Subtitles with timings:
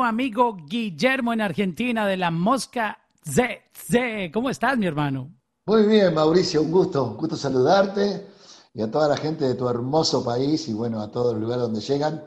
[0.00, 4.32] nuevo amigo Guillermo en Argentina de la Mosca Z.
[4.32, 5.30] ¿Cómo estás, mi hermano?
[5.66, 8.26] Muy bien, Mauricio, un gusto, un gusto saludarte
[8.72, 11.64] y a toda la gente de tu hermoso país y bueno, a todos los lugares
[11.64, 12.24] donde llegan.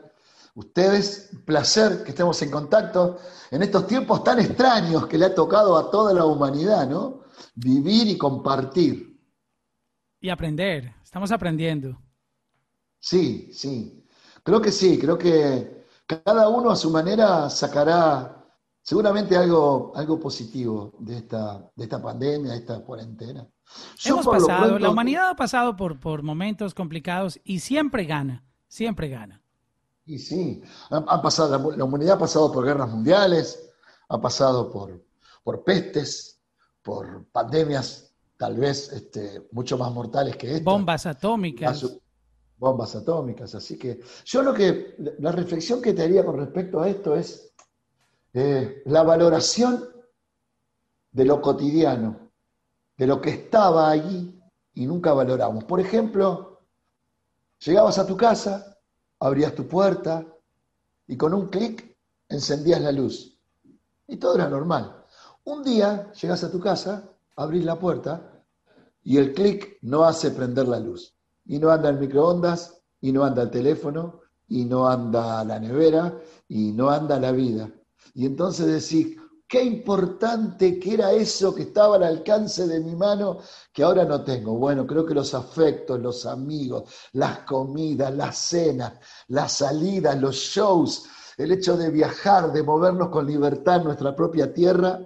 [0.54, 3.18] Ustedes, placer que estemos en contacto
[3.50, 7.24] en estos tiempos tan extraños que le ha tocado a toda la humanidad, ¿no?
[7.56, 9.18] Vivir y compartir.
[10.20, 12.00] Y aprender, estamos aprendiendo.
[13.00, 14.06] Sí, sí.
[14.44, 18.44] Creo que sí, creo que cada uno a su manera sacará
[18.82, 23.46] seguramente algo, algo positivo de esta, de esta pandemia, de esta cuarentena.
[24.04, 29.40] Hemos pasado, la humanidad ha pasado por, por momentos complicados y siempre gana, siempre gana.
[30.06, 33.72] Y sí, ha, pasado, la, humanidad ha pasado por guerras mundiales,
[34.10, 35.02] ha pasado por,
[35.42, 36.42] por pestes,
[36.82, 40.70] por pandemias tal vez este, mucho más mortales que esta.
[40.70, 41.86] Bombas atómicas.
[42.64, 43.54] Bombas atómicas.
[43.54, 47.52] Así que yo lo que, la reflexión que te haría con respecto a esto es
[48.32, 49.84] eh, la valoración
[51.12, 52.30] de lo cotidiano,
[52.96, 54.40] de lo que estaba allí
[54.72, 55.64] y nunca valoramos.
[55.64, 56.62] Por ejemplo,
[57.64, 58.78] llegabas a tu casa,
[59.20, 60.26] abrías tu puerta
[61.06, 61.96] y con un clic
[62.28, 63.38] encendías la luz.
[64.08, 65.04] Y todo era normal.
[65.44, 68.42] Un día llegas a tu casa, abrís la puerta
[69.02, 71.13] y el clic no hace prender la luz.
[71.46, 76.18] Y no anda el microondas, y no anda el teléfono, y no anda la nevera,
[76.48, 77.70] y no anda la vida.
[78.14, 83.38] Y entonces decís, qué importante que era eso que estaba al alcance de mi mano
[83.72, 84.54] que ahora no tengo.
[84.56, 88.94] Bueno, creo que los afectos, los amigos, las comidas, las cenas,
[89.28, 91.04] las salidas, los shows,
[91.36, 95.00] el hecho de viajar, de movernos con libertad en nuestra propia tierra,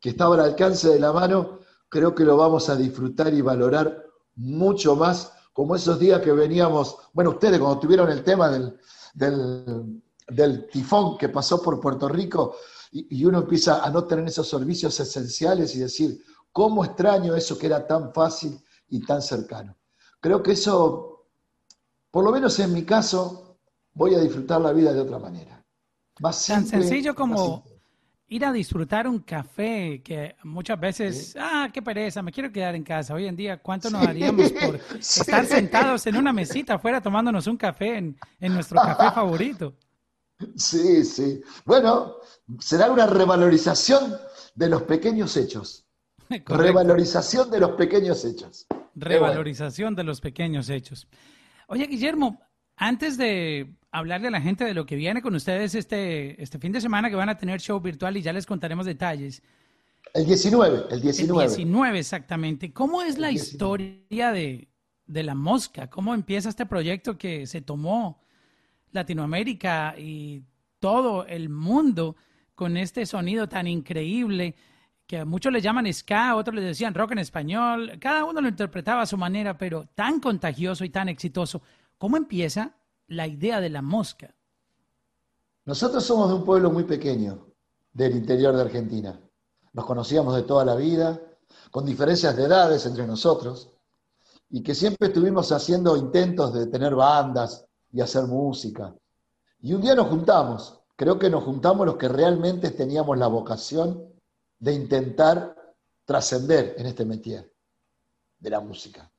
[0.00, 4.04] que estaba al alcance de la mano, creo que lo vamos a disfrutar y valorar
[4.36, 8.78] mucho más, como esos días que veníamos, bueno, ustedes cuando tuvieron el tema del,
[9.12, 12.54] del del tifón que pasó por Puerto Rico
[12.92, 17.66] y, uno empieza a no tener esos servicios esenciales y decir, ¿cómo extraño eso que
[17.66, 18.56] era tan fácil
[18.88, 19.76] y tan cercano?
[20.20, 21.26] Creo que eso,
[22.08, 23.58] por lo menos en mi caso,
[23.94, 25.66] voy a disfrutar la vida de otra manera.
[26.20, 27.64] Más tan sencillo como
[28.28, 32.84] ir a disfrutar un café, que muchas veces, ah, qué pereza, me quiero quedar en
[32.84, 33.14] casa.
[33.14, 37.56] Hoy en día, ¿cuánto nos haríamos por estar sentados en una mesita afuera tomándonos un
[37.56, 39.74] café en, en nuestro café favorito?
[40.56, 41.40] Sí, sí.
[41.64, 42.16] Bueno,
[42.60, 44.14] será una revalorización
[44.54, 45.86] de los pequeños hechos.
[46.46, 48.66] Revalorización de los pequeños hechos.
[48.94, 51.08] Revalorización de los pequeños hechos.
[51.68, 52.40] Oye, Guillermo,
[52.78, 56.72] antes de hablarle a la gente de lo que viene con ustedes este, este fin
[56.72, 59.42] de semana, que van a tener show virtual y ya les contaremos detalles.
[60.14, 61.44] El 19, el 19.
[61.44, 62.72] El 19, exactamente.
[62.72, 64.68] ¿Cómo es la historia de,
[65.06, 65.90] de la mosca?
[65.90, 68.22] ¿Cómo empieza este proyecto que se tomó
[68.92, 70.44] Latinoamérica y
[70.78, 72.16] todo el mundo
[72.54, 74.54] con este sonido tan increíble
[75.06, 78.48] que a muchos le llaman ska, otros le decían rock en español, cada uno lo
[78.48, 81.62] interpretaba a su manera, pero tan contagioso y tan exitoso.
[81.98, 82.76] ¿Cómo empieza
[83.08, 84.34] la idea de la mosca?
[85.64, 87.48] Nosotros somos de un pueblo muy pequeño
[87.92, 89.20] del interior de Argentina.
[89.72, 91.20] Nos conocíamos de toda la vida,
[91.70, 93.72] con diferencias de edades entre nosotros,
[94.50, 98.94] y que siempre estuvimos haciendo intentos de tener bandas, y hacer música.
[99.60, 104.12] Y un día nos juntamos, creo que nos juntamos los que realmente teníamos la vocación
[104.58, 105.54] de intentar
[106.04, 107.52] trascender en este métier
[108.38, 109.10] de la música.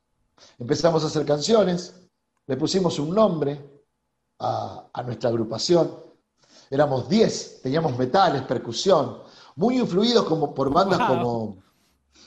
[0.57, 2.08] Empezamos a hacer canciones,
[2.49, 3.83] le pusimos un nombre
[4.39, 6.03] a, nuestra agrupación,
[6.71, 9.19] éramos 10, teníamos metales, percusión,
[9.55, 11.61] muy influidos como, por bandas como,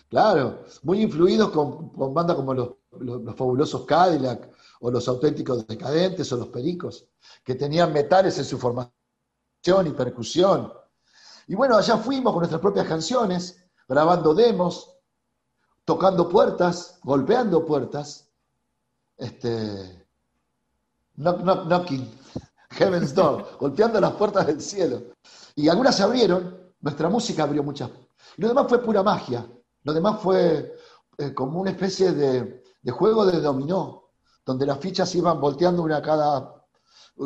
[0.08, 2.68] claro, muy influidos con, bandas como los,
[3.00, 7.04] los fabulosos Cadillac, o los auténticos decadentes o los pericos,
[7.42, 8.92] que tenían metales en su formación
[9.86, 10.72] y percusión.
[11.48, 14.98] Y bueno, allá fuimos con nuestras propias canciones, grabando demos,
[15.84, 18.30] tocando puertas, golpeando puertas,
[19.16, 20.01] este,
[21.16, 22.10] knock, knock, knocking,
[22.70, 25.02] heaven's door, golpeando las puertas del cielo.
[25.54, 27.90] Y algunas se abrieron, nuestra música abrió muchas.
[28.36, 29.46] Y lo demás fue pura magia,
[29.84, 30.74] lo demás fue
[31.18, 34.10] eh, como una especie de, juego de dominó,
[34.44, 36.64] donde las fichas iban volteando una cada...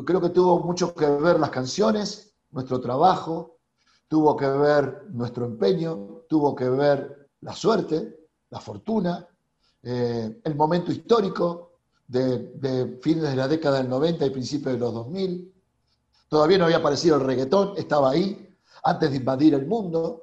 [0.04, 3.58] Creo que tuvo mucho que ver las canciones, nuestro trabajo,
[4.08, 9.26] tuvo que ver nuestro empeño, tuvo que ver la suerte, la fortuna,
[9.82, 11.65] eh, el momento histórico
[12.08, 15.52] de, fines de la década del 90 y principios de los 2000.
[16.28, 20.22] Todavía no había aparecido el reggaetón, estaba ahí, antes de invadir el mundo,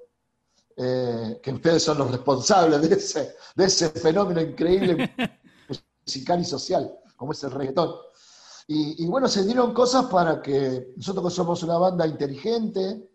[0.76, 5.14] eh, que ustedes son los responsables de ese, de ese fenómeno increíble
[6.06, 7.96] musical y social, como es el reggaetón.
[8.66, 13.10] Y, bueno, se dieron cosas para que nosotros somos una banda inteligente,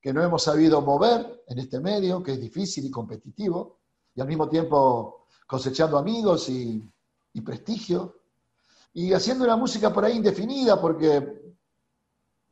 [0.00, 3.80] que no hemos sabido mover en este medio, que es difícil y competitivo,
[4.14, 6.80] y al mismo tiempo cosechando amigos y,
[7.40, 8.20] prestigio,
[8.92, 11.54] y haciendo una música por ahí indefinida, porque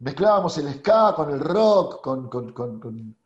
[0.01, 3.17] mezclábamos el ska con el rock, con, con,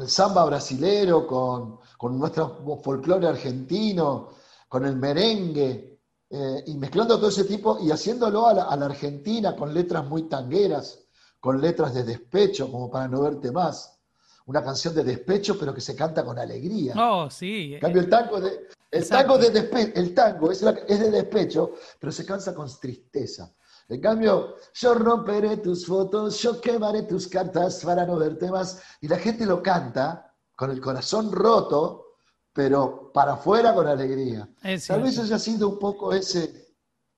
[0.00, 1.78] el, samba brasilero, con,
[2.18, 4.30] nuestro folclore argentino,
[4.68, 5.90] con el merengue,
[6.32, 11.04] eh, y mezclando todo ese tipo y haciéndolo a la, Argentina con letras muy tangueras,
[11.40, 13.98] con letras de despecho, como para no verte más.
[14.46, 16.94] Una canción de despecho, pero que se canta con alegría.
[16.96, 17.74] Oh, sí.
[17.74, 22.10] En cambio, el tango, de, el tango, de, el tango es, es de despecho, pero
[22.12, 23.54] se cansa con tristeza.
[23.88, 28.80] En cambio, yo romperé tus fotos, yo quemaré tus cartas para no verte más.
[29.00, 32.16] Y la gente lo canta con el corazón roto,
[32.52, 34.48] pero para afuera con alegría.
[34.86, 36.76] Tal vez haya sido un poco ese,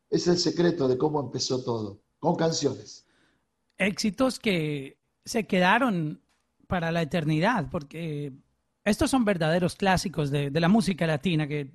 [0.09, 3.07] es el secreto de cómo empezó todo, con canciones.
[3.77, 6.23] Éxitos que se quedaron
[6.69, 8.33] para la eternidad, porque
[8.85, 11.71] estos son verdaderos clásicos de, la música latina, que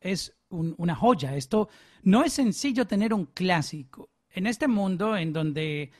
[0.00, 1.36] es una joya.
[1.36, 1.68] Esto
[2.02, 4.10] no es sencillo tener un clásico.
[4.30, 5.90] En este mundo en donde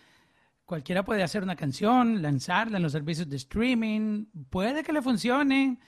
[0.65, 5.79] cualquiera puede hacer una canción, lanzarla en los servicios de streaming, puede que le funcione,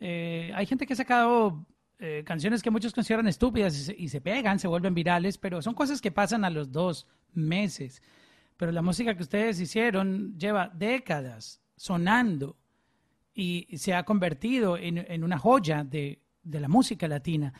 [0.00, 1.64] eh, hay gente que ha sacado
[2.00, 6.00] eh, canciones que muchos consideran estúpidas y se, pegan, se vuelven virales, pero son cosas
[6.00, 8.02] que pasan a los dos meses.
[8.56, 12.56] Pero la música que ustedes hicieron lleva décadas sonando
[13.34, 17.52] y se ha convertido en, una joya de la música latina.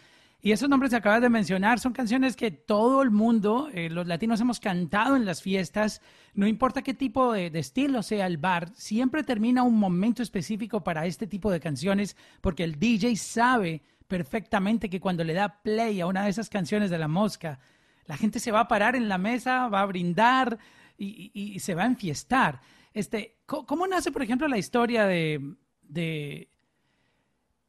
[0.44, 4.08] Y esos nombres que acabas de mencionar son canciones que todo el mundo, eh, los
[4.08, 6.02] latinos, hemos cantado en las fiestas.
[6.34, 11.06] No importa qué tipo de, estilo sea el bar, siempre termina un momento específico para
[11.06, 16.08] este tipo de canciones, porque el DJ sabe perfectamente que cuando le da play a
[16.08, 17.60] una de esas canciones de la mosca,
[18.06, 20.58] la gente se va a parar en la mesa, va a brindar
[20.98, 22.60] y, se va a enfiestar.
[22.92, 25.54] Este, ¿cómo, nace, por ejemplo, la historia de,
[25.92, 26.48] de,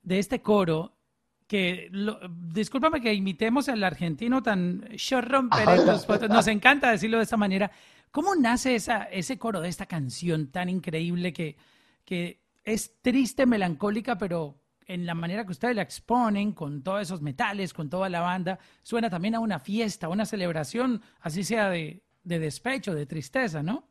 [0.02, 0.94] de este coro?
[1.48, 1.92] que
[2.52, 6.28] discúlpame que imitemos al argentino tan yo romperé tus fotos.
[6.30, 7.70] Nos encanta decirlo de esta manera.
[8.10, 11.58] ¿Cómo nace esa, ese coro de esta canción tan increíble que,
[12.06, 14.56] que es triste, melancólica, pero
[14.88, 18.60] en la manera que ustedes la exponen, con todos esos metales, con toda la banda,
[18.82, 23.64] suena también a una fiesta, a una celebración, así sea de, de despecho, de tristeza,
[23.64, 23.88] ¿no?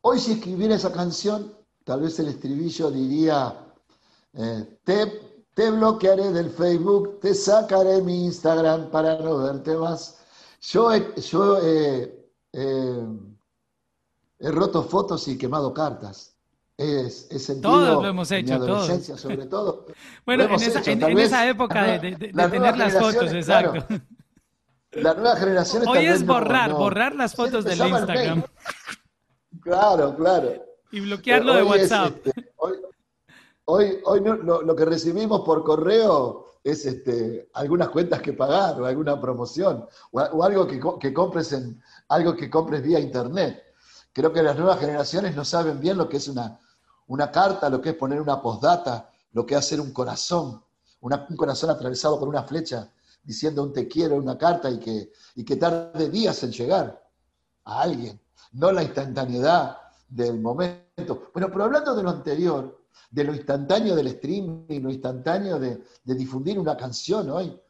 [0.00, 1.54] Hoy si escribiera esa canción,
[1.84, 3.54] tal vez el estribillo diría,
[4.34, 10.18] eh, te te bloquearé del Facebook, te sacaré mi Instagram para no verte más.
[10.60, 12.12] Yo he, yo he,
[14.40, 16.32] roto fotos y quemado cartas.
[16.76, 19.86] Es, sentido todos lo hemos hecho, adolescencia, sobre todo.
[20.26, 23.86] bueno, en esa, en, esa, época de, tener las fotos, exacto.
[24.90, 28.42] la nueva generación Hoy es borrar, borrar las fotos del Instagram.
[29.62, 30.73] Claro, claro.
[30.94, 32.24] Y bloquearlo de WhatsApp.
[32.24, 32.54] Este,
[33.66, 39.18] Hoy, hoy lo, que recibimos por correo es este, algunas cuentas que pagar o alguna
[39.18, 43.62] promoción o, algo que, compres en algo que compres vía internet.
[44.12, 46.60] Creo que las nuevas generaciones no saben bien lo que es una,
[47.06, 50.62] una carta, lo que es poner una postdata, lo que es hacer un corazón,
[51.00, 52.92] un corazón atravesado por una flecha
[53.22, 57.02] diciendo un te quiero, una carta y que, y que tarde días en llegar
[57.64, 58.20] a alguien,
[58.52, 59.83] no la instantaneidad
[60.14, 61.30] del momento.
[61.32, 66.58] Bueno, pero hablando de lo anterior, de lo instantáneo del streaming, lo instantáneo de, difundir
[66.58, 67.60] una canción hoy,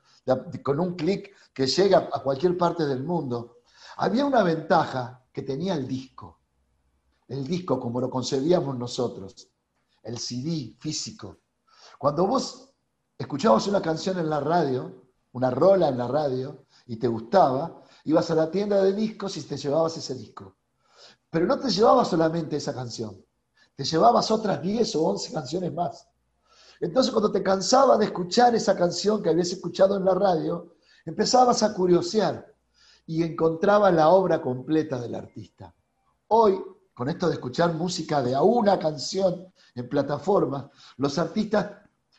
[0.63, 3.61] con un clic que llega a cualquier parte del mundo.
[3.97, 6.41] Había una ventaja que tenía el disco,
[7.29, 9.49] el disco como lo concebíamos nosotros,
[10.03, 11.39] el CD físico.
[11.99, 12.75] Cuando vos
[13.17, 18.31] escuchabas una canción en la radio, una rola en la radio, y te gustaba, ibas
[18.31, 20.57] a la tienda de discos y te llevabas ese disco.
[21.35, 23.21] Pero no te llevabas solamente esa canción,
[23.75, 26.09] te llevabas otras 10 o 11 canciones más.
[26.79, 31.65] Entonces cuando te cansaba de escuchar esa canción que habías escuchado en la radio, empezabas
[31.65, 32.55] a curiosear
[33.07, 35.75] y encontrabas la obra completa del artista.
[36.29, 36.57] Hoy,
[36.95, 40.67] con esto de escuchar música de a una canción en plataformas,
[40.99, 41.69] los artistas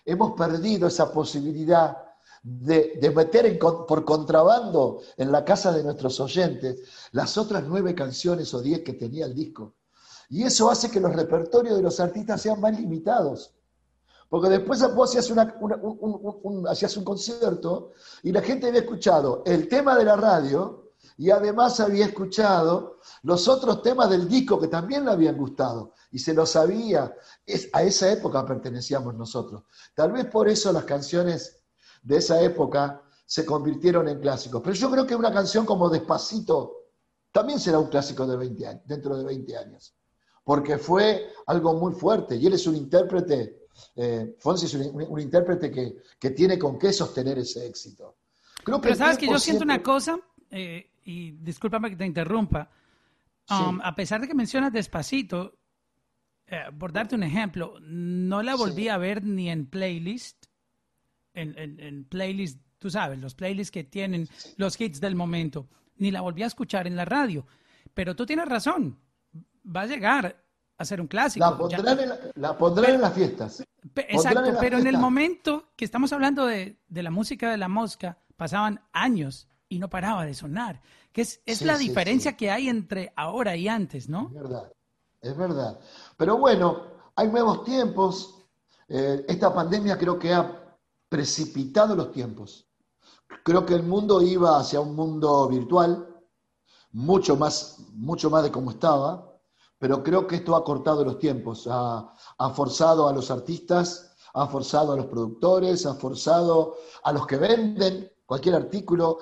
[0.04, 2.05] hemos perdido esa posibilidad
[2.48, 6.80] de, meter por contrabando en la casa de nuestros oyentes
[7.12, 9.74] las otras nueve canciones o diez que tenía el disco
[10.30, 13.54] y eso hace que los repertorios de los artistas sean más limitados.
[14.30, 17.92] Porque después vos hacías, un, hacías un concierto
[18.24, 23.48] y la gente había escuchado el tema de la radio y además había escuchado los
[23.48, 27.16] otros temas del disco que también le habían gustado y se lo sabía.
[27.74, 29.64] A esa época pertenecíamos nosotros.
[29.94, 31.60] Tal vez por eso las canciones
[32.06, 34.62] de esa época se convirtieron en clásicos.
[34.64, 36.86] Pero yo creo que una canción como Despacito
[37.32, 39.94] también será un clásico de 20 años, dentro de 20 años,
[40.44, 45.72] porque fue algo muy fuerte y él es un intérprete, eh, Fonsi es un, intérprete
[45.72, 48.18] que, tiene con qué sostener ese éxito.
[48.64, 50.18] Creo Pero sabes que yo siento una cosa,
[50.50, 52.70] eh, y discúlpame que te interrumpa,
[53.50, 55.58] um, a pesar de que mencionas Despacito,
[56.48, 60.45] eh, por darte un ejemplo, no la volví a ver ni en playlist,
[61.36, 64.28] en, en, playlist, tú sabes, los playlists que tienen
[64.58, 67.46] los hits del momento, ni la volví a escuchar en la radio.
[67.94, 69.00] Pero tú tienes razón,
[69.66, 70.44] va a llegar
[70.78, 71.46] a ser un clásico.
[71.46, 71.58] La
[72.58, 73.64] pondrán, en, las fiestas.
[73.96, 78.82] exacto, pero en el momento que estamos hablando de, la música de la mosca, pasaban
[78.92, 80.82] años y no paraba de sonar.
[81.12, 84.28] Que es, es la diferencia que hay entre ahora y antes, ¿no?
[84.28, 84.72] Es verdad
[85.26, 85.80] es verdad.
[86.18, 86.84] Pero bueno,
[87.16, 88.36] hay nuevos tiempos.
[88.88, 90.65] Eh, esta pandemia creo que ha
[91.10, 92.68] precipitado los tiempos.
[93.44, 96.08] Creo que el mundo iba hacia un mundo virtual,
[96.92, 99.34] mucho más, mucho más de como estaba,
[99.78, 104.48] pero creo que esto ha cortado los tiempos, ha, ha forzado a los artistas, ha
[104.48, 109.20] forzado a los productores, ha forzado a los que venden cualquier artículo,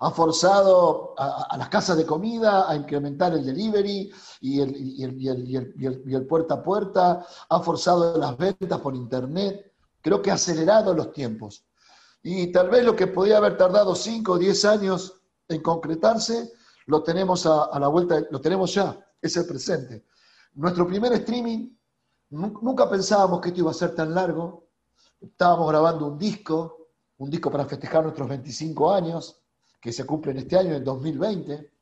[0.00, 6.62] ha forzado a, las casas de comida a incrementar el delivery y el, puerta a
[6.62, 9.72] puerta, ha forzado las ventas por internet,
[10.06, 11.66] creo que ha acelerado los tiempos.
[12.22, 16.52] Y tal vez lo que podía haber tardado 5 o 10 años en concretarse,
[16.86, 20.04] lo tenemos a, la vuelta, lo tenemos ya, es el presente.
[20.54, 21.70] Nuestro primer streaming,
[22.30, 24.68] nunca pensábamos que esto iba a ser tan largo,
[25.20, 26.86] estábamos grabando un disco,
[27.18, 29.42] un disco para festejar nuestros 25 años,
[29.80, 31.72] que se cumplen este año, en 2020,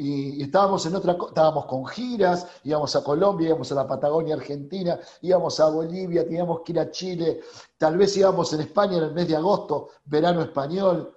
[0.00, 4.98] y, estábamos en otra, estábamos con giras, íbamos a Colombia, íbamos a la Patagonia Argentina,
[5.20, 7.40] íbamos a Bolivia, teníamos que ir a Chile,
[7.76, 11.14] tal vez íbamos en España en el mes de agosto, verano español.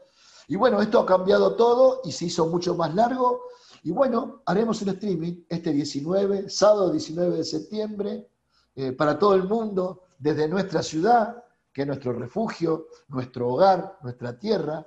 [0.49, 3.43] Y bueno, esto ha cambiado todo y se hizo mucho más largo.
[3.83, 8.27] Y bueno, haremos un streaming este 19, sábado 19 de septiembre,
[8.75, 14.37] eh, para todo el mundo, desde nuestra ciudad, que es nuestro refugio, nuestro hogar, nuestra
[14.37, 14.85] tierra,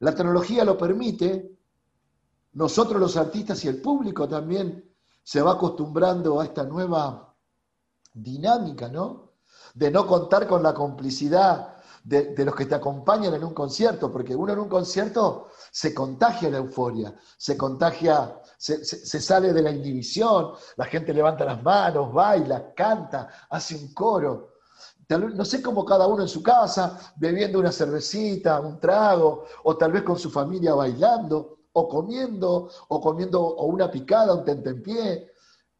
[0.00, 1.57] la tecnología lo permite,
[2.58, 4.84] nosotros los artistas y el público también
[5.22, 7.32] se va acostumbrando a esta nueva
[8.12, 9.34] dinámica, ¿no?
[9.74, 14.34] De no contar con la complicidad de, los que te acompañan en un concierto, porque
[14.34, 19.70] uno en un concierto se contagia la euforia, se contagia, se, se, sale de la
[19.70, 24.54] inhibición, la gente levanta las manos, baila, canta, hace un coro
[25.16, 29.92] no sé cómo cada uno en su casa, bebiendo una cervecita, un trago, o tal
[29.92, 35.32] vez con su familia bailando, o comiendo, o comiendo o una picada, un tentempié.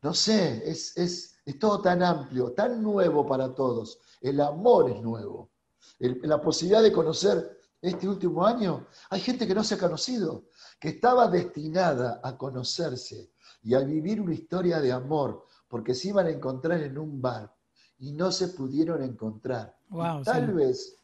[0.03, 3.99] No sé, es, es, todo tan amplio, tan nuevo para todos.
[4.21, 5.51] El amor es nuevo.
[5.99, 10.47] la posibilidad de conocer este último año, hay gente que no se ha conocido,
[10.81, 16.27] que estaba destinada a conocerse y a vivir una historia de amor, porque se iban
[16.27, 17.55] a encontrar en un bar
[17.99, 19.77] y no se pudieron encontrar.
[20.25, 20.97] tal vez,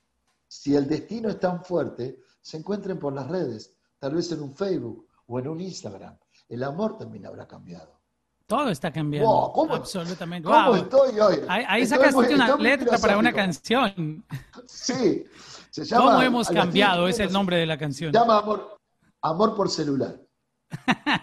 [0.46, 3.73] si el destino es tan fuerte, se encuentren por las redes,
[4.04, 6.14] tal vez en un Facebook o en un Instagram.
[6.50, 8.02] El amor también habrá cambiado.
[8.46, 9.50] Todo está cambiando.
[9.54, 10.46] ¿cómo, Absolutamente.
[10.46, 11.36] ¿Cómo estoy hoy?
[11.48, 14.22] Ahí, sacaste una letra para una canción.
[14.66, 15.24] Sí.
[15.70, 17.08] Se llama, ¿Cómo hemos cambiado?
[17.08, 18.12] Es el nombre de la canción.
[18.12, 18.76] Se llama Amor,
[19.22, 20.20] amor por celular.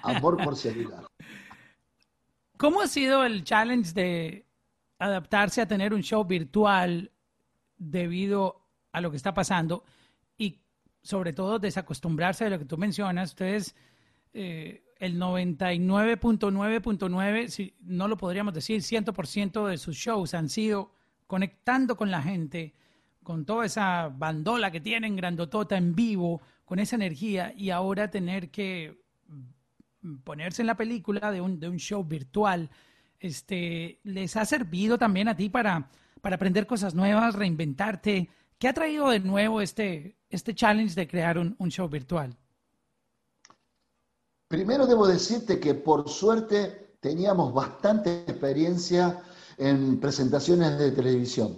[0.01, 1.05] Amor por celular.
[2.57, 4.47] ¿Cómo ha sido el challenge de
[4.97, 7.11] adaptarse a tener un show virtual
[7.77, 9.83] debido a lo que está pasando
[11.01, 13.31] sobre todo desacostumbrarse de lo que tú mencionas.
[13.31, 13.75] Ustedes,
[14.33, 20.93] eh, el 99.9.9, si no lo podríamos decir, 100% de sus shows han sido
[21.27, 22.73] conectando con la gente,
[23.23, 28.51] con toda esa bandola que tienen grandotota en vivo, con esa energía y ahora tener
[28.51, 28.99] que
[30.23, 32.69] ponerse en la película de un, de un show virtual
[33.21, 35.89] este, les ha servido también a ti para,
[36.21, 38.29] para aprender cosas nuevas, reinventarte.
[38.61, 42.37] ¿Qué ha traído de nuevo este, este challenge de crear un, show virtual?
[44.47, 49.19] Primero debo decirte que por suerte teníamos bastante experiencia
[49.57, 51.57] en presentaciones de televisión.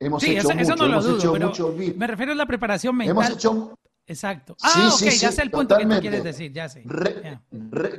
[0.00, 3.12] Hemos hecho mucho, no hemos hecho mucho me refiero a la preparación mental.
[3.12, 4.56] Hemos hecho Exacto.
[4.62, 6.84] Ah, ok, ya sé el punto que tú quieres decir, ya sé.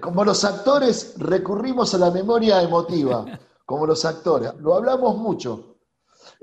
[0.01, 3.25] como los actores recurrimos a la memoria emotiva,
[3.65, 5.72] como los actores, lo hablamos mucho.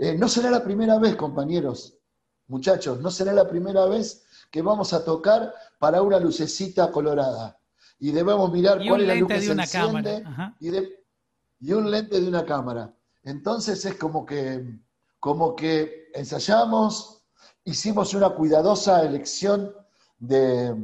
[0.02, 1.98] Eh, no será la primera vez, compañeros,
[2.46, 7.60] muchachos, no será la primera vez que vamos a tocar para una lucecita colorada.
[7.98, 10.24] Y debemos mirar cuál es la luz que se una enciende
[10.58, 12.94] y, y un lente de una cámara.
[13.24, 14.80] Entonces es como que,
[15.18, 17.22] como que ensayamos,
[17.64, 19.70] hicimos una cuidadosa elección
[20.18, 20.82] de,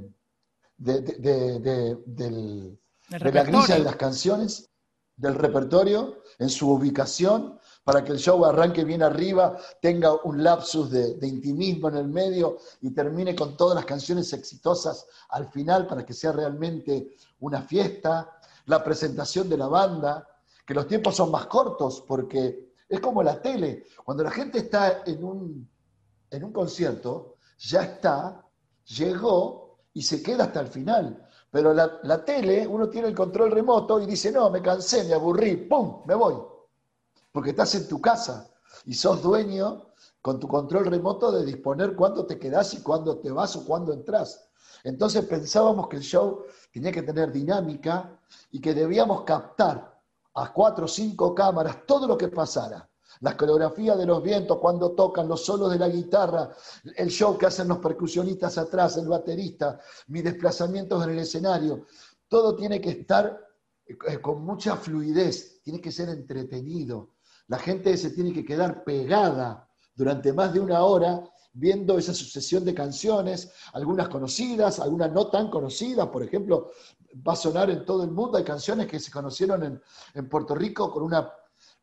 [0.76, 2.76] de,
[3.08, 4.68] la grilla de las canciones,
[5.16, 10.90] del repertorio, en su ubicación, para que el show arranque bien arriba, tenga un lapsus
[10.90, 16.04] de, intimismo en el medio y termine con todas las canciones exitosas al final para
[16.04, 18.40] que sea realmente una fiesta.
[18.64, 20.26] La presentación de la banda,
[20.66, 23.84] que los tiempos son más cortos porque es como la tele.
[24.04, 25.70] Cuando la gente está en un,
[26.28, 28.44] en un concierto, ya está,
[28.96, 31.24] llegó y se queda hasta el final.
[31.52, 35.14] Pero la, la, tele, uno tiene el control remoto y dice, no, me cansé, me
[35.14, 36.02] aburrí, ¡pum!
[36.04, 36.55] Me voy.
[37.36, 38.50] Porque estás en tu casa
[38.86, 39.90] y sos dueño
[40.22, 43.92] con tu control remoto de disponer cuándo te quedás y cuándo te vas o cuándo
[43.92, 44.48] entras.
[44.84, 48.18] Entonces pensábamos que el show tenía que tener dinámica
[48.52, 50.00] y que debíamos captar
[50.32, 52.88] a cuatro o cinco cámaras todo lo que pasara.
[53.20, 56.56] La coreografía de los vientos, cuando tocan los solos de la guitarra,
[56.96, 61.84] el show que hacen los percusionistas atrás, el baterista, mis desplazamientos en el escenario,
[62.28, 63.38] todo tiene que estar
[63.86, 67.10] eh, con mucha fluidez, tiene que ser entretenido.
[67.48, 71.22] La gente se tiene que quedar pegada durante más de una hora
[71.52, 76.70] viendo esa sucesión de canciones, algunas conocidas, algunas no tan conocidas, por ejemplo,
[77.26, 79.82] va a sonar en todo el mundo, hay canciones que se conocieron en,
[80.14, 81.32] en Puerto Rico con una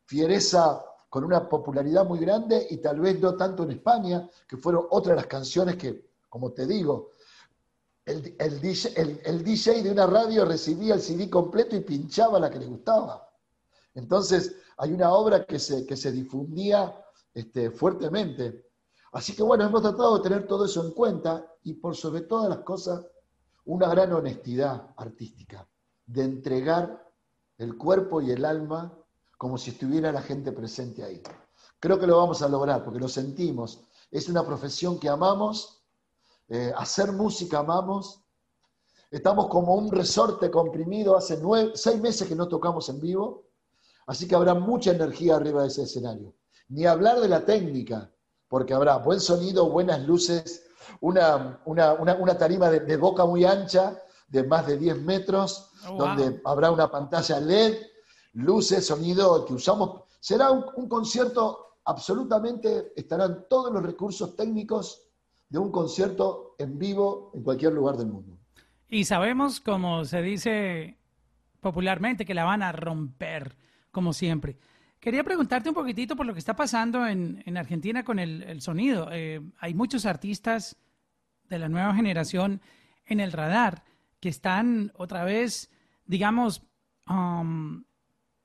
[0.04, 4.86] fiereza, con una popularidad muy grande y tal vez no tanto en España, que fueron
[4.90, 7.10] otras de las canciones que, como te digo,
[8.04, 12.50] el, el, DJ, el, DJ, de una radio recibía el CD completo y pinchaba la
[12.50, 13.23] que le gustaba.
[13.94, 16.94] Entonces, hay una obra que se, que se difundía
[17.32, 18.66] este, fuertemente.
[19.12, 22.48] Así que bueno, hemos tratado de tener todo eso en cuenta y por sobre todas
[22.48, 23.06] las cosas,
[23.66, 25.66] una gran honestidad artística,
[26.06, 27.10] de entregar
[27.58, 28.92] el cuerpo y el alma
[29.38, 31.22] como si estuviera la gente presente ahí.
[31.78, 33.84] Creo que lo vamos a lograr porque lo sentimos.
[34.10, 35.82] Es una profesión que amamos,
[36.48, 38.20] eh, hacer música amamos.
[39.10, 41.40] Estamos como un resorte comprimido, hace
[41.74, 43.44] seis meses que no tocamos en vivo,
[44.06, 46.34] así que habrá mucha energía arriba de ese escenario.
[46.68, 48.10] Ni hablar de la técnica,
[48.48, 50.64] porque habrá buen sonido, buenas luces,
[51.00, 56.70] una, una, tarima de, boca muy ancha, de más de 10 metros, oh, donde habrá
[56.70, 57.76] una pantalla LED,
[58.34, 60.02] luces, sonido que usamos.
[60.20, 65.02] Será un, concierto absolutamente, estarán todos los recursos técnicos
[65.48, 68.38] de un concierto en vivo en cualquier lugar del mundo.
[68.88, 70.98] Y sabemos, como se dice
[71.60, 73.56] popularmente, que la van a romper,
[73.94, 74.58] como siempre.
[75.00, 79.08] Quería preguntarte un poquitito por lo que está pasando en, Argentina con el, sonido.
[79.12, 80.76] Eh, hay muchos artistas
[81.48, 82.60] de la nueva generación
[83.06, 83.84] en el radar
[84.20, 85.70] que están otra vez,
[86.06, 86.62] digamos,
[87.08, 87.84] um,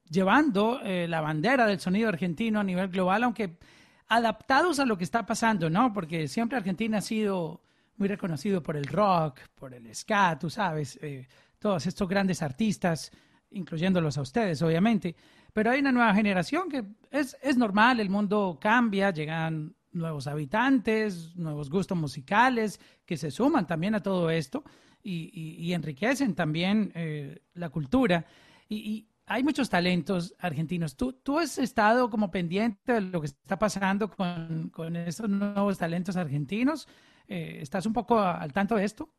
[0.09, 3.57] llevando eh, la bandera del sonido argentino a nivel global, aunque
[4.07, 5.93] adaptados a lo que está pasando, ¿no?
[5.93, 7.61] Porque siempre Argentina ha sido
[7.95, 13.11] muy reconocido por el rock, por el ska, tú sabes, eh, todos estos grandes artistas,
[13.51, 15.15] incluyéndolos a ustedes, obviamente.
[15.53, 21.35] Pero hay una nueva generación que es, es normal, el mundo cambia, llegan nuevos habitantes,
[21.35, 24.63] nuevos gustos musicales que se suman también a todo esto
[25.01, 28.25] y, enriquecen también eh, la cultura.
[28.67, 30.97] Y, hay muchos talentos argentinos.
[30.97, 35.77] ¿Tú, ¿Tú has estado como pendiente de lo que está pasando con, con estos nuevos
[35.77, 36.87] talentos argentinos?
[37.27, 39.13] Eh, ¿Estás un poco al tanto de esto?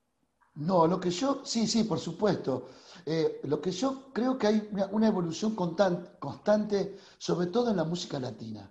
[0.61, 2.69] No, lo que yo, sí, sí, por supuesto.
[3.07, 8.21] Eh, lo que yo creo que hay una, evolución constante, sobre todo en la música
[8.21, 8.71] latina.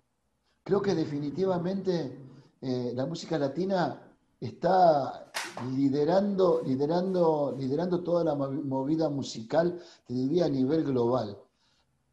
[0.64, 2.20] Creo que definitivamente
[2.62, 4.02] eh, la música latina
[4.40, 5.32] está
[5.76, 11.38] liderando, liderando, liderando toda la movida musical, te diría a nivel global.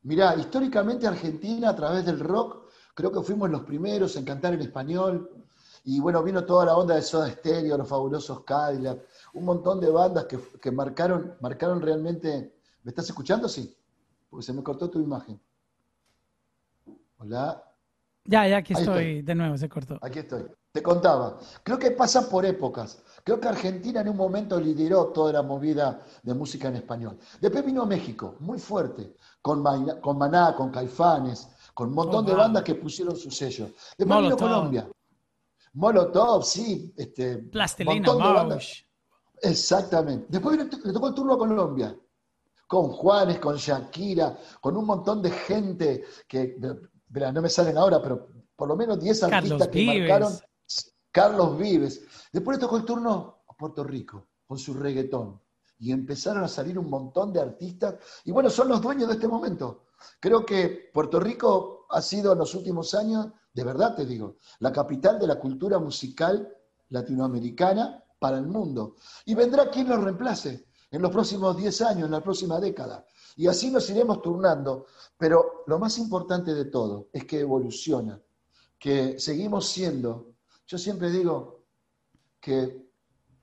[0.04, 4.62] Mirá, históricamente Argentina a través del rock, creo que fuimos los primeros en cantar en
[4.62, 5.45] español,
[5.88, 8.98] y bueno, vino toda la onda de Soda Stereo, los fabulosos Cadillac,
[9.34, 12.56] un montón de bandas que, marcaron, marcaron realmente.
[12.82, 13.48] ¿Me estás escuchando?
[13.48, 13.72] Sí.
[14.28, 15.40] Porque se me cortó tu imagen.
[17.18, 17.62] Hola.
[18.24, 19.96] Ya, ya aquí estoy, de nuevo, se cortó.
[20.02, 20.46] Aquí estoy.
[20.72, 21.38] Te contaba.
[21.62, 23.00] Creo que pasa por épocas.
[23.22, 27.16] Creo que Argentina en un momento lideró toda la movida de música en español.
[27.40, 29.62] Después vino México, muy fuerte, con,
[30.00, 33.68] con Maná, con Caifanes, con un montón de bandas que pusieron su sello.
[33.96, 34.88] Después vino Colombia.
[35.76, 36.92] Molotov, sí.
[36.96, 38.58] Este, Plastilina,
[39.42, 40.26] Exactamente.
[40.30, 41.96] Después le tocó el turno a Colombia,
[42.66, 48.28] con Juanes, con Shakira, con un montón de gente que, no me salen ahora, pero
[48.56, 50.32] por lo menos 10 artistas que marcaron.
[51.12, 52.02] Carlos Vives.
[52.32, 55.40] Después le tocó el turno a Puerto Rico, con su reggaetón.
[55.78, 57.96] Y empezaron a salir un montón de artistas.
[58.24, 59.84] Y bueno, son los dueños de este momento.
[60.20, 64.70] Creo que Puerto Rico ha sido en los últimos años de verdad te digo, la
[64.70, 66.46] capital de la cultura musical
[66.90, 68.96] latinoamericana para el mundo.
[69.24, 73.06] Y vendrá quien lo reemplace en los próximos 10 años, en la próxima década.
[73.34, 74.84] Y así nos iremos turnando.
[75.16, 78.20] Pero lo más importante de todo es que evoluciona,
[78.78, 80.34] que seguimos siendo.
[80.66, 81.64] Yo siempre digo
[82.38, 82.90] que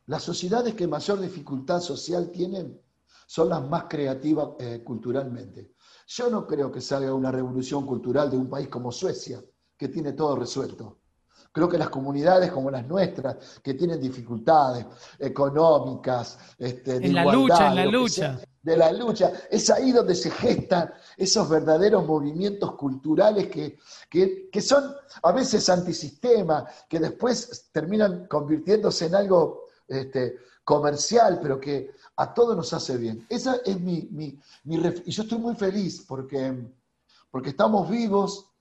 [0.06, 2.80] las sociedades que mayor dificultad social tienen
[3.26, 5.74] son las más creativas eh, culturalmente.
[6.06, 9.44] Yo no creo que salga una revolución cultural de un país como Suecia,
[9.84, 11.00] que tiene todo resuelto.
[11.52, 14.86] Creo que las comunidades como las nuestras, que tienen dificultades
[15.20, 18.40] económicas, este, de en la lucha, en la lucha.
[18.62, 23.78] de la lucha, es ahí donde se gestan esos verdaderos movimientos culturales que,
[24.10, 31.92] que, son a veces antisistema, que después terminan convirtiéndose en algo este, comercial, pero que
[32.16, 33.28] a todos nos hace bien.
[33.30, 36.68] Esa es mi, mi, mi y yo estoy muy feliz porque,
[37.30, 38.53] porque estamos vivos,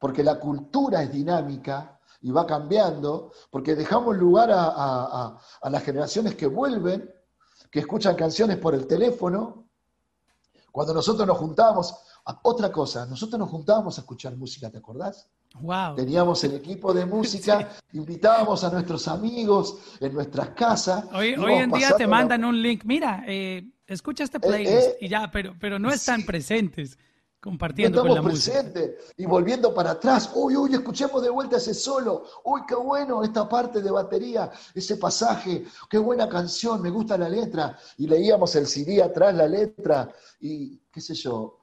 [0.00, 6.46] porque la cultura es dinámica y va cambiando, porque dejamos lugar a, las generaciones que
[6.46, 7.08] vuelven,
[7.70, 9.68] que escuchan canciones por el teléfono.
[10.72, 11.94] Cuando nosotros nos juntábamos,
[12.42, 15.28] otra cosa, nosotros nos juntábamos a escuchar música, ¿te acordás?
[15.60, 15.96] Wow.
[15.96, 21.04] Teníamos el equipo de música, invitábamos a nuestros amigos en nuestras casas.
[21.12, 24.98] Hoy, hoy en día te mandan un link, mira, eh, escucha este eh, playlist eh,
[25.02, 26.96] y ya, pero, pero no están presentes
[27.40, 30.30] compartiendo con la presentes y volviendo para atrás.
[30.34, 32.24] Uy, uy, escuchemos de vuelta ese solo.
[32.44, 35.64] Uy, qué bueno esta parte de batería, ese pasaje.
[35.88, 37.78] Qué buena canción, me gusta la letra.
[37.96, 40.12] Y leíamos el CD atrás, la letra.
[40.40, 41.58] Y qué sé yo.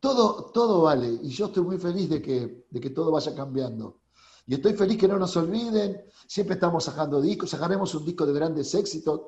[0.00, 1.08] Todo, todo vale.
[1.22, 4.00] Y yo estoy muy feliz de que, de que todo vaya cambiando.
[4.46, 6.02] Y estoy feliz que no nos olviden.
[6.26, 7.50] Siempre estamos sacando discos.
[7.50, 9.20] Sacaremos un disco de grandes éxitos.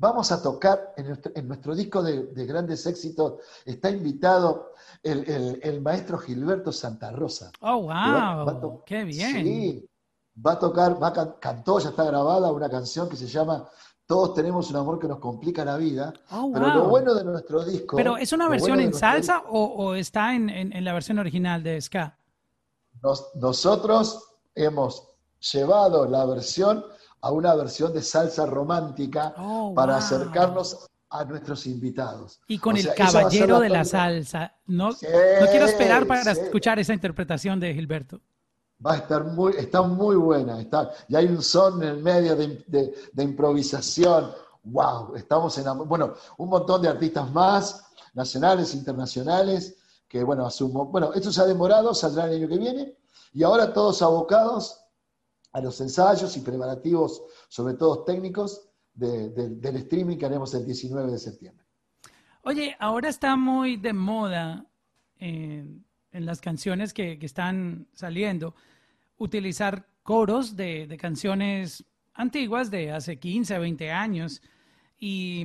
[0.00, 3.34] Vamos a tocar en nuestro, disco de, grandes éxitos.
[3.64, 7.50] Está invitado el, maestro Gilberto Santa Rosa.
[7.60, 8.84] ¡Oh, wow!
[8.86, 9.44] ¡Qué bien!
[9.44, 9.88] Sí,
[10.46, 13.68] va a tocar, va cantó, ya está grabada una canción que se llama
[14.06, 16.14] Todos tenemos un amor que nos complica la vida.
[16.30, 17.96] Oh, pero lo bueno de nuestro disco.
[17.96, 22.16] ¿Pero es una versión en salsa o, está en, la versión original de Ska?
[23.34, 25.08] nosotros hemos
[25.40, 26.84] llevado la versión
[27.20, 32.40] a una versión de salsa romántica oh, para acercarnos a nuestros invitados.
[32.48, 34.54] Y con el caballero de la salsa.
[34.66, 34.96] No, no
[35.50, 38.20] quiero esperar para escuchar esa interpretación de Gilberto.
[38.84, 40.60] Va a estar muy, está muy buena.
[40.60, 44.30] Está, y hay un son en el medio de, improvisación.
[44.64, 45.16] ¡Wow!
[45.16, 45.88] Estamos en.
[45.88, 49.76] Bueno, un montón de artistas más, nacionales, internacionales,
[50.06, 50.86] que bueno, asumo.
[50.86, 52.94] Bueno, esto se ha demorado, saldrá el año que viene.
[53.32, 54.80] Y ahora todos abocados
[55.58, 61.18] a los ensayos y preparativos, sobre todo técnicos, del streaming que haremos el 19 de
[61.18, 61.64] septiembre.
[62.42, 64.66] Oye, ahora está muy de moda
[65.18, 68.54] en, las canciones que, están saliendo
[69.18, 74.42] utilizar coros de, canciones antiguas de hace 15, 20 años
[74.98, 75.44] y,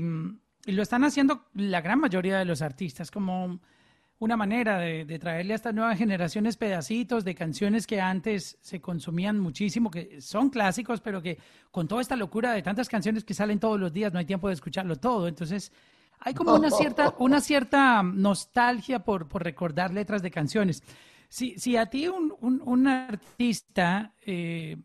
[0.66, 3.60] y, lo están haciendo la gran mayoría de los artistas como
[4.24, 9.38] una manera de, traerle a estas nuevas generaciones pedacitos de canciones que antes se consumían
[9.38, 11.38] muchísimo, que son clásicos, pero que
[11.72, 14.48] con toda esta locura de tantas canciones que salen todos los días no hay tiempo
[14.48, 15.28] de escucharlo todo.
[15.28, 15.74] Entonces,
[16.20, 20.84] hay como una cierta, una cierta nostalgia por, recordar letras de canciones.
[21.28, 24.78] Si, si a ti un, artista eh,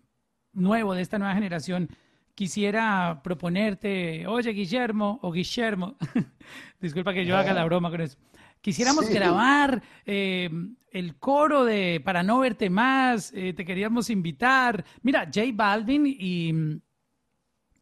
[0.53, 1.89] nuevo de esta nueva generación
[2.35, 5.97] quisiera proponerte, oye Guillermo o Guillermo,
[6.81, 8.19] disculpa que yo haga la broma con eso,
[8.61, 10.51] Quisiéramos grabar eh,
[10.91, 14.85] el coro de Para no verte más, eh, te queríamos invitar.
[15.03, 16.53] Mira, J Balvin y,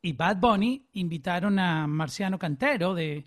[0.02, 3.26] y Bad Bunny invitaron a Marciano Cantero de,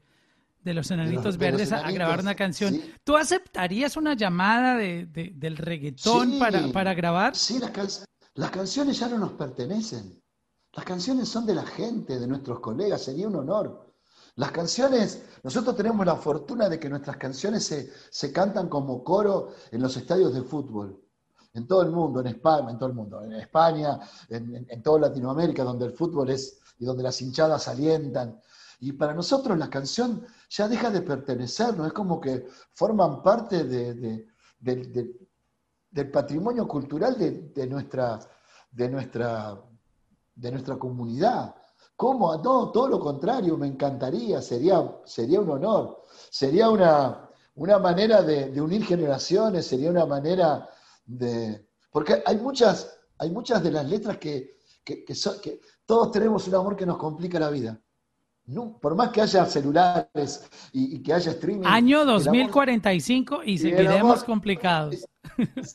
[0.63, 2.79] Los Enanitos Verdes a, grabar una canción.
[3.03, 7.35] ¿Tú aceptarías una llamada de, del reggaetón para, para, grabar?
[7.35, 10.21] Sí, las, las canciones ya no nos pertenecen.
[10.73, 13.88] Las canciones son de la gente, de nuestros colegas, sería un honor.
[14.35, 17.65] Las canciones, nosotros tenemos la fortuna de que nuestras canciones
[18.09, 21.01] se, cantan como coro en los estadios de fútbol,
[21.53, 25.63] en todo el mundo, en España, en todo el mundo, en España, en, toda Latinoamérica,
[25.63, 28.39] donde el fútbol es y donde las hinchadas alientan.
[28.79, 34.25] Y para nosotros la canción ya deja de pertenecernos, es como que forman parte del
[36.11, 38.19] patrimonio cultural de, nuestra,
[38.71, 39.61] de, nuestra,
[40.35, 41.58] de nuestra comunidad.
[41.99, 42.33] ¿Cómo?
[42.37, 48.61] No, todo lo contrario, me encantaría, sería, sería un honor, sería una, una manera de,
[48.61, 50.69] unir generaciones, sería una manera
[51.05, 51.67] de...
[51.91, 55.03] Porque hay muchas, hay muchas de las letras que, que,
[55.85, 57.77] todos tenemos un amor que nos complica la vida.
[58.45, 61.67] No, por más que haya celulares y, que haya streaming.
[61.67, 65.05] Año 2045 y seguiremos complicados.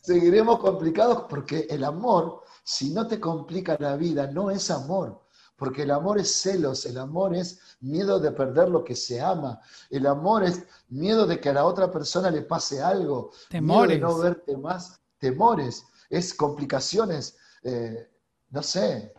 [0.02, 5.23] seguiremos complicados porque el amor, si no te complica la vida, no es amor.
[5.56, 9.60] Porque el amor es celos, el amor es miedo de perder lo que se ama,
[9.88, 13.96] el amor es miedo de que a la otra persona le pase algo, temores.
[13.96, 18.10] Miedo de no verte más, temores, es complicaciones, eh,
[18.50, 19.12] no sé,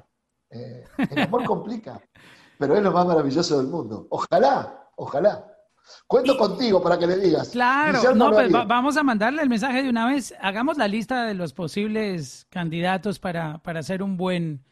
[0.50, 2.02] eh, el amor complica,
[2.60, 4.08] pero es lo más maravilloso del mundo.
[4.10, 5.52] Ojalá, ojalá.
[6.08, 7.50] Cuento contigo para que le digas.
[7.50, 10.34] Claro, no, pues vamos a mandarle el mensaje de una vez.
[10.42, 14.64] Hagamos la lista de los posibles candidatos para, para hacer un buen,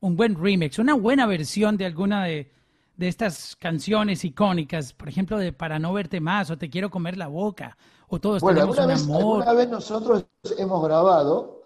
[0.00, 2.50] un buen remix, una buena versión de alguna de,
[2.98, 7.28] estas canciones icónicas, por ejemplo, de Para no verte más o Te quiero comer la
[7.28, 7.76] boca
[8.08, 9.42] o Todos bueno, tenemos un vez, amor.
[9.42, 10.26] Una vez nosotros
[10.58, 11.62] hemos grabado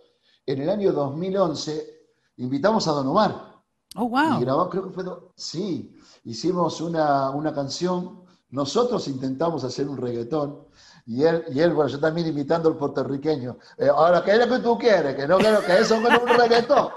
[0.47, 1.87] en el año 2011,
[2.37, 3.55] invitamos a Don Omar.
[3.97, 4.39] Oh, wow.
[4.39, 5.05] Y grabamos, creo que fue,
[5.37, 10.67] sí, hicimos una, una canción, nosotros intentamos hacer un reggaetón
[11.07, 13.59] y él, y él, bueno, yo también imitando al puertorriqueño.
[13.79, 15.15] Eh, ahora, ¿qué es lo que tú quieres?
[15.15, 16.89] Que no quiero que eso no es un reggaetón.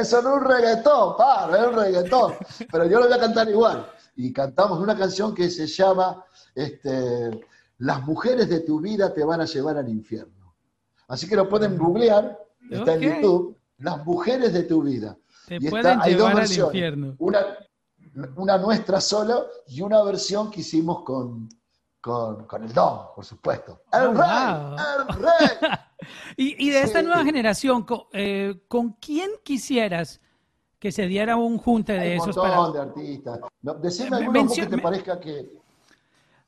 [0.00, 2.34] Eso no es un reggaetón, paro, es un reggaetón.
[2.70, 3.86] Pero yo lo voy a cantar igual.
[4.16, 6.24] Y cantamos una canción que se llama
[6.54, 7.46] este,
[7.78, 10.54] Las mujeres de tu vida te van a llevar al infierno.
[11.08, 12.38] Así que lo pueden googlear,
[12.70, 15.16] está en YouTube, Las mujeres de tu vida.
[15.46, 17.14] Te y pueden está, hay dos versiones.
[17.18, 17.40] Una,
[18.36, 21.48] una nuestra solo y una versión que hicimos con,
[22.00, 23.82] con, con el Don, por supuesto.
[23.92, 24.76] ¡El oh, rey!
[24.98, 25.70] ¡El rey!
[26.36, 30.20] y, y, de esta nueva generación, eh, ¿con, quién quisieras
[30.78, 32.36] que se diera un junte de esos?
[32.36, 33.40] Un montón de artistas.
[33.80, 35.62] decime alguno que te parezca que...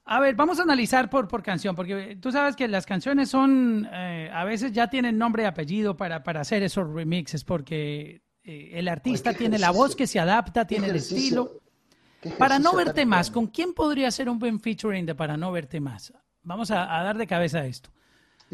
[0.07, 3.89] A ver, vamos a analizar por, por canción, porque tú sabes que las canciones son,
[3.91, 8.73] eh, a veces ya tienen nombre y apellido para, para hacer esos remixes, porque eh,
[8.75, 11.63] el artista tiene la voz que se adapta, tiene el estilo.
[12.39, 15.81] Para no verte más, ¿con quién podría ser un buen featuring de Para no verte
[15.81, 16.13] más?
[16.43, 17.91] Vamos a, dar de cabeza a esto.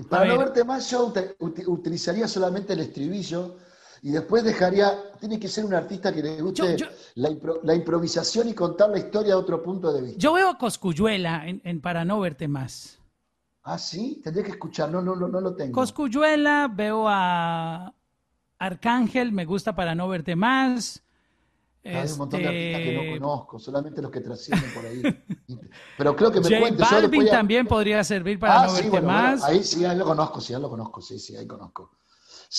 [0.09, 1.13] Para no verte más, yo
[1.67, 3.57] utilizaría solamente el estribillo
[4.03, 6.77] y después dejaría, tiene que ser un artista que le guste
[7.17, 10.19] la, improvisación y contar la historia de otro punto de vista.
[10.19, 12.99] Yo veo a Coscuyuela en, Para no verte más.
[13.63, 15.73] Ah, sí, tendría que escuchar, no, no, no, no lo tengo.
[15.73, 17.93] Coscuyuela, veo a
[18.59, 21.03] Arcángel, me gusta Para no verte más.
[21.83, 25.03] Hay un montón de artistas que no este, conozco, solamente los que trascienden por ahí.
[25.97, 29.43] Pero creo que me J Balvin también podría servir para ah, no verte más.
[29.45, 31.97] ahí sí, ahí lo conozco, sí, ahí lo conozco, sí, sí, ahí conozco.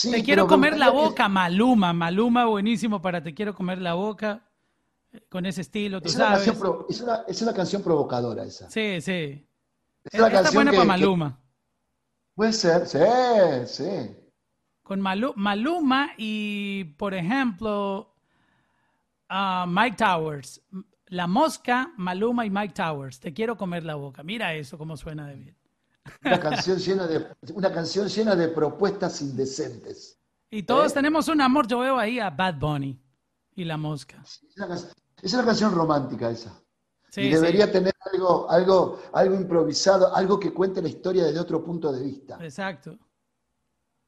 [0.01, 1.93] te quiero comer la boca, Maluma.
[1.93, 4.47] Maluma, buenísimo para Te quiero comer la boca.
[5.29, 6.47] Con ese estilo, tú es sabes.
[6.47, 8.71] Una es, una, es, una, canción provocadora esa.
[8.71, 9.45] Sí, sí.
[10.05, 11.37] Es una Está buena para Maluma.
[12.33, 12.97] puede ser, sí,
[13.65, 14.15] sí.
[14.83, 18.10] Con Maluma y, por ejemplo,
[19.67, 20.61] Mike Towers.
[21.07, 23.19] La Mosca, Maluma y Mike Towers.
[23.19, 24.23] Te quiero comer la boca.
[24.23, 25.57] Mira eso, cómo suena de bien.
[26.23, 30.17] Una canción llena de, una canción llena de propuestas indecentes.
[30.49, 30.95] Y todos ¿Eh?
[30.95, 31.67] tenemos un amor.
[31.67, 32.99] Yo veo ahí a Bad Bunny
[33.55, 34.21] y La Mosca.
[34.23, 36.59] Es una, canción romántica esa.
[37.15, 41.91] y debería tener algo, algo, algo improvisado, algo que cuente la historia desde otro punto
[41.91, 42.37] de vista.
[42.41, 42.97] Exacto.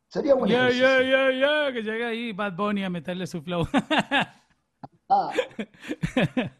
[0.07, 0.53] Sería bueno.
[0.53, 3.67] Ya, ya, ya, ya, que llegue ahí Bad Bunny a meterle su flow.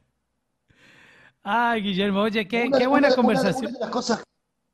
[1.44, 3.72] Ay, Guillermo, oye, qué, buena conversación.
[3.72, 4.24] Una, de las cosas,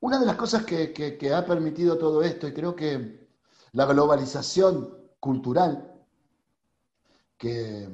[0.01, 3.27] una de las cosas que, ha permitido todo esto, y creo que
[3.71, 5.91] la globalización cultural,
[7.37, 7.89] que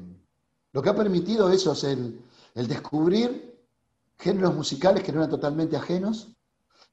[0.73, 2.19] lo que ha permitido eso es el,
[2.53, 3.55] el descubrir
[4.17, 6.35] géneros musicales que no eran totalmente ajenos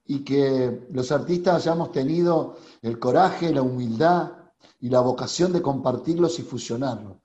[0.05, 4.33] y que los artistas hayamos tenido el coraje, la humildad
[4.81, 7.21] y la vocación de compartirlos y fusionarlos.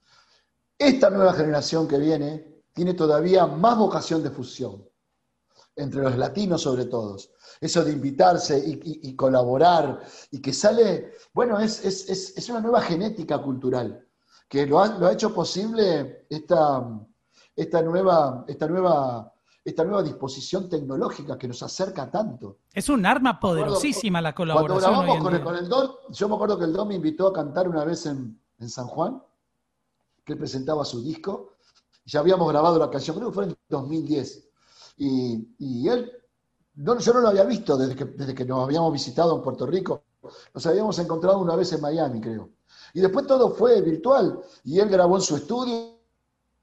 [0.77, 4.87] Esta nueva generación que viene tiene todavía más vocación de fusión,
[5.75, 7.17] entre los latinos sobre todo.
[7.59, 14.05] Eso de invitarse y, colaborar y que sale, bueno, es, una nueva genética cultural
[14.47, 16.87] que lo ha, hecho posible esta,
[17.55, 19.33] esta, nueva, esta, nueva,
[19.65, 22.59] esta nueva disposición tecnológica que nos acerca tanto.
[22.71, 24.93] Es un arma poderosísima la colaboración.
[24.93, 27.67] Cuando grabamos con, el Don, yo me acuerdo que el Don me invitó a cantar
[27.67, 29.19] una vez en, en San Juan
[30.27, 31.53] que él presentaba su disco.
[32.05, 34.49] Ya habíamos grabado la canción, creo que fue en 2010.
[34.97, 36.11] Y, él,
[36.75, 39.65] no, yo no lo había visto desde que, desde que nos habíamos visitado en Puerto
[39.65, 40.03] Rico.
[40.53, 42.49] Nos habíamos encontrado una vez en Miami, creo.
[42.93, 44.41] Y después todo fue virtual.
[44.65, 45.97] Y él grabó en su estudio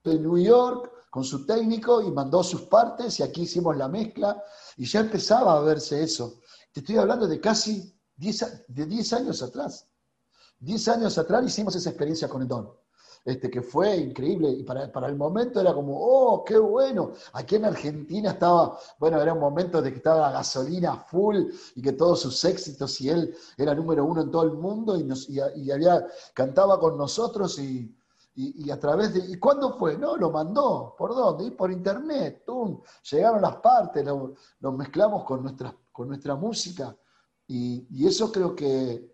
[0.04, 4.42] en New York con su técnico y mandó sus partes y aquí hicimos la mezcla
[4.76, 6.40] y ya empezaba a verse eso.
[6.72, 9.86] Te estoy hablando de casi 10, de 10 años atrás.
[10.58, 12.83] 10 años atrás hicimos esa experiencia con el Don.
[13.24, 17.12] Este, que fue increíble y para, para, el momento era como, oh, qué bueno.
[17.32, 21.80] Aquí en Argentina estaba, bueno, era un momento de que estaba la gasolina full y
[21.80, 25.28] que todos sus éxitos y él era número uno en todo el mundo y, nos,
[25.30, 27.96] y, había, cantaba con nosotros y,
[28.34, 29.20] y, a través de...
[29.20, 29.96] ¿Y cuándo fue?
[29.96, 30.94] No, lo mandó.
[30.98, 31.44] ¿Por dónde?
[31.44, 32.42] Y por internet.
[32.44, 32.80] ¡Tum!
[33.10, 36.94] Llegaron las partes, lo, mezclamos con nuestra, con nuestra música
[37.46, 39.13] y, y eso creo que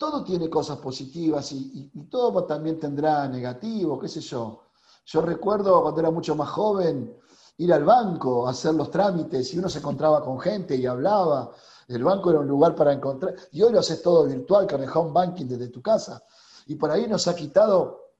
[0.00, 4.62] todo tiene cosas positivas y, todo también tendrá negativos, qué sé yo.
[5.04, 7.14] Yo recuerdo cuando era mucho más joven
[7.58, 11.50] ir al banco a hacer los trámites y uno se encontraba con gente y hablaba.
[11.86, 13.34] El banco era un lugar para encontrar.
[13.52, 16.24] Y hoy lo haces todo virtual con el home banking desde tu casa.
[16.64, 18.14] Y por ahí nos ha quitado.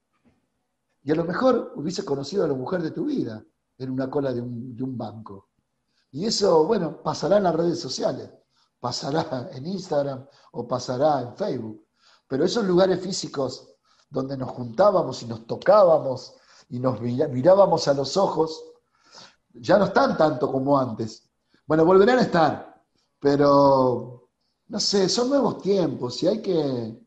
[1.03, 3.43] Y a lo mejor hubiese conocido a la mujer de tu vida
[3.79, 5.49] en una cola de un, de un banco.
[6.13, 8.31] Y eso, bueno, pasará en las redes sociales
[8.81, 11.87] pasará en Instagram o pasará en Facebook.
[12.27, 13.75] Pero esos lugares físicos
[14.09, 16.35] donde nos juntábamos y nos tocábamos
[16.71, 18.65] y nos mirábamos a los ojos,
[19.53, 21.29] ya no están tanto como antes.
[21.67, 22.83] Bueno, volverán a estar,
[23.19, 24.31] pero
[24.69, 27.07] no sé, son nuevos tiempos y hay que...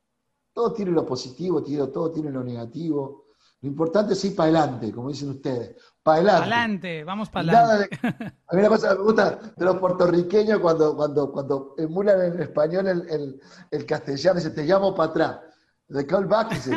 [0.54, 3.23] Todo tiene lo positivo, todo tiene lo negativo.
[3.64, 5.78] Lo importante es ir para adelante, como dicen ustedes.
[6.04, 7.06] Para adelante.
[7.06, 7.98] vamos para adelante.
[8.04, 12.42] a mí una cosa que me gusta de los puertorriqueños cuando, cuando, cuando emulan en
[12.42, 13.40] español el,
[13.72, 15.40] el, castellano, dice, te llamo para atrás.
[15.88, 16.76] De call back, dice,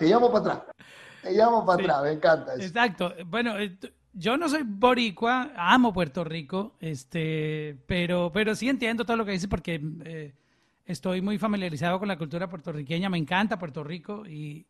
[0.00, 0.74] te, llamo para atrás.
[1.22, 2.62] Te llamo para atrás, me encanta eso.
[2.62, 3.14] Exacto.
[3.26, 3.78] Bueno, eh,
[4.12, 9.30] yo no soy boricua, amo Puerto Rico, este, pero, pero sí entiendo todo lo que
[9.30, 10.34] dices porque eh,
[10.86, 14.66] estoy muy familiarizado con la cultura puertorriqueña, me encanta Puerto Rico y,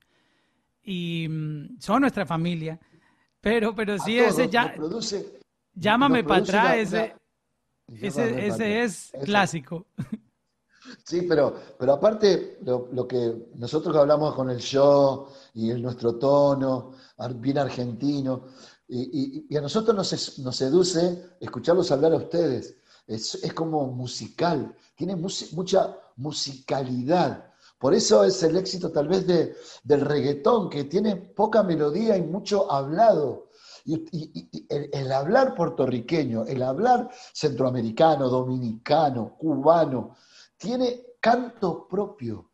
[0.83, 2.79] y mm, son nuestra familia.
[3.41, 4.75] Pero, pero sí, ese ya.
[5.75, 7.15] llámame para atrás, ese,
[7.89, 9.87] ese, ese es clásico.
[11.05, 16.93] Sí, pero, pero aparte, lo, que nosotros hablamos con el show y el, nuestro tono,
[17.37, 18.47] bien argentino,
[18.89, 22.77] y, a nosotros nos, nos, seduce escucharlos hablar a ustedes.
[23.07, 27.50] Es, es como musical, tiene mucha musicalidad.
[27.81, 32.21] Por eso es el éxito tal vez de, del reggaetón, que tiene poca melodía y
[32.21, 33.49] mucho hablado.
[33.87, 40.15] Y, el, hablar puertorriqueño, el hablar centroamericano, dominicano, cubano,
[40.59, 42.51] tiene canto propio.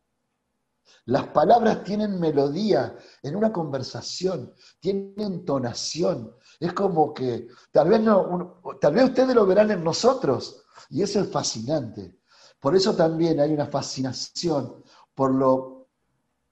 [1.06, 6.36] Las palabras tienen melodía en una conversación, tienen entonación.
[6.60, 11.18] Es como que tal vez, no, tal vez ustedes lo verán en nosotros y eso
[11.18, 12.20] es fascinante.
[12.60, 14.82] Por eso también hay una fascinación
[15.16, 15.88] por lo,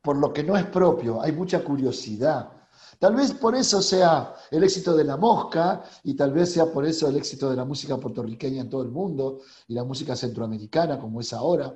[0.02, 2.50] por lo que no es propio, hay mucha curiosidad.
[2.98, 6.86] Tal vez por eso sea el éxito de la mosca y tal vez sea por
[6.86, 10.98] eso el éxito de la música puertorriqueña en todo el mundo y la música centroamericana
[10.98, 11.74] como es ahora,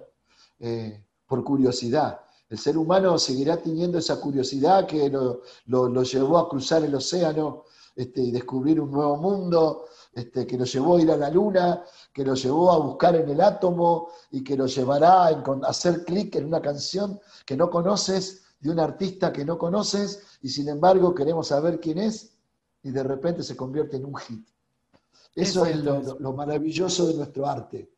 [0.58, 2.20] eh, por curiosidad.
[2.48, 7.64] El ser humano seguirá teniendo esa curiosidad que lo, lo, llevó a cruzar el océano
[7.98, 11.82] este, y descubrir un nuevo mundo, este, que lo llevó a ir a la luna,
[12.12, 16.36] que lo llevó a buscar en el átomo y que lo llevará a hacer clic
[16.36, 21.12] en una canción que no conoces, de un artista que no conoces, y sin embargo
[21.12, 22.36] queremos saber quién es,
[22.84, 24.48] y de repente se convierte en un hit.
[25.34, 27.90] Eso es, lo, maravilloso de nuestro arte.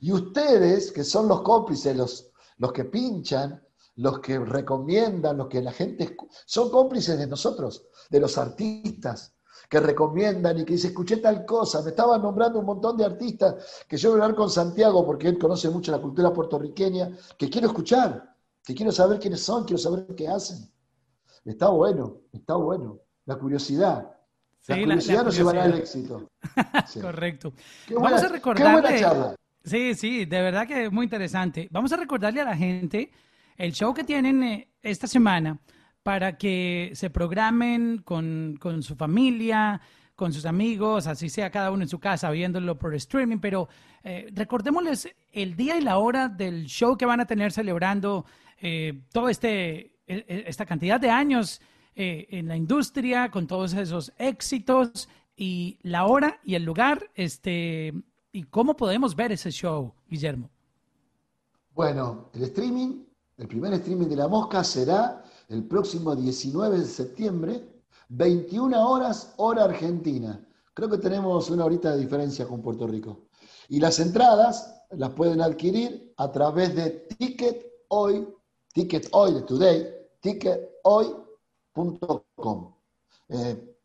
[0.00, 3.60] Y ustedes, que son los cómplices, los, los que pinchan,
[3.96, 6.16] los que recomiendan, los que la gente...
[6.46, 9.34] Son cómplices de nosotros, de los artistas,
[9.70, 13.84] que recomiendan y que dice, escuché tal cosa, me estaban nombrando un montón de artistas
[13.86, 17.48] que yo voy a hablar con Santiago porque él conoce mucho la cultura puertorriqueña, que
[17.48, 20.68] quiero escuchar, que quiero saber quiénes son, quiero saber qué hacen.
[21.44, 22.98] Está bueno, está bueno.
[23.26, 24.10] La curiosidad.
[24.66, 26.28] la curiosidad nos llevará al éxito.
[27.00, 27.52] Correcto.
[27.94, 29.36] Vamos a recordarle.
[29.62, 31.68] Sí, sí, de verdad que es muy interesante.
[31.70, 33.12] Vamos a recordarle a la gente
[33.56, 35.60] el show que tienen eh, esta semana
[36.02, 39.80] para que se programen con, su familia,
[40.16, 43.68] con sus amigos, así sea cada uno en su casa viéndolo por streaming, pero
[44.02, 48.24] eh, recordémosles el día y la hora del show que van a tener celebrando
[48.60, 51.60] eh, todo este e, e, esta cantidad de años
[51.94, 57.92] eh, en la industria con todos esos éxitos y la hora y el lugar, este
[58.32, 60.50] y cómo podemos ver ese show, Guillermo.
[61.74, 63.04] Bueno, el streaming,
[63.38, 67.68] el primer streaming de la mosca será el próximo 19 de septiembre,
[68.08, 70.42] 21 horas, hora argentina.
[70.72, 73.26] Creo que tenemos una horita de diferencia con Puerto Rico.
[73.68, 78.28] Y las entradas las pueden adquirir a través de Ticket Hoy,
[78.72, 81.24] Ticket Hoy de Today, tickethoy.com.
[83.28, 83.76] Eh,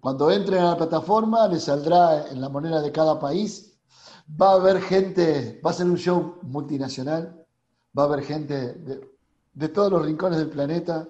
[0.00, 3.78] cuando entren a la plataforma, les saldrá en la moneda de cada país.
[4.40, 7.46] Va a haber gente, va a ser un show multinacional,
[7.96, 8.74] va a haber gente
[9.52, 11.08] de todos los rincones del planeta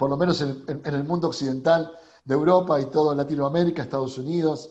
[0.00, 1.92] por lo menos en, el mundo occidental
[2.24, 4.70] de Europa y todo Latinoamérica, Estados Unidos,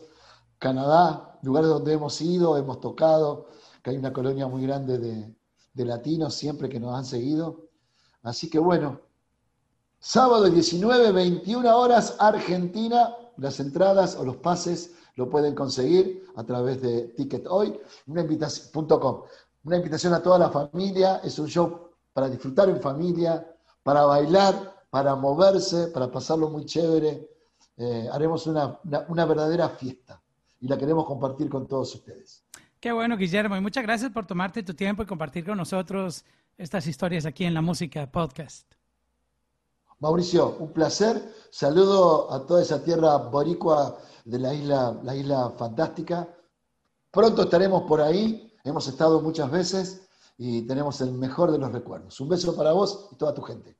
[0.58, 3.46] Canadá, lugares donde hemos ido, hemos tocado,
[3.80, 7.68] que hay una colonia muy grande de, latinos siempre que nos han seguido.
[8.24, 9.02] Así que bueno,
[10.00, 16.82] sábado 19, 21 horas, Argentina, las entradas o los pases lo pueden conseguir a través
[16.82, 17.80] de Ticket Hoy.
[18.08, 23.46] Una invitación a toda la familia, es un show para disfrutar en familia,
[23.82, 27.28] para bailar, para moverse, para pasarlo muy chévere.
[27.76, 30.20] Eh, haremos una, una verdadera fiesta
[30.60, 32.44] y la queremos compartir con todos ustedes.
[32.78, 36.24] Qué bueno, Guillermo, y muchas gracias por tomarte tu tiempo y compartir con nosotros
[36.56, 38.70] estas historias aquí en la música podcast.
[39.98, 41.22] Mauricio, un placer.
[41.50, 46.26] Saludo a toda esa tierra boricua de la isla, la isla fantástica.
[47.10, 48.50] Pronto estaremos por ahí.
[48.64, 50.08] Hemos estado muchas veces
[50.42, 52.18] y tenemos el mejor de los recuerdos.
[52.18, 53.76] Un beso para vos y toda tu gente.